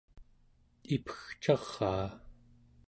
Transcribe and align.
ipegcaraa 0.95 2.09